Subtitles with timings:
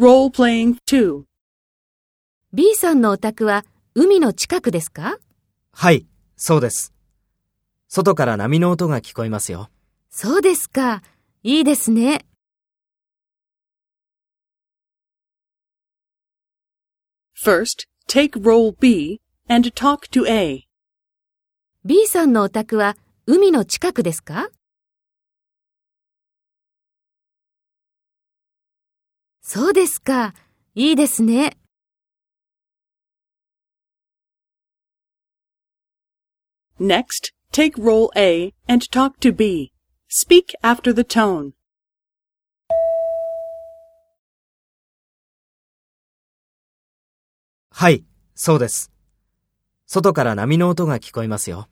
[0.00, 1.24] Role playing 2.
[2.52, 3.64] B さんのお宅は
[3.96, 5.18] 海の近くですか？
[5.72, 6.94] はい、そうです。
[7.88, 9.70] 外から波の音が聞こえますよ。
[10.08, 11.02] そうですか。
[11.42, 12.24] いいですね。
[17.36, 20.68] First, take role B and talk to A.
[21.84, 22.96] B さんのお宅は
[23.26, 24.48] 海の近くですか？
[29.50, 30.34] そうですか。
[30.74, 31.56] いいですね。
[36.78, 39.72] Next, take role A and talk to B.
[40.10, 41.52] Speak after the tone.
[47.70, 48.92] はい、そうです。
[49.86, 51.70] 外から波の音が聞こえますよ。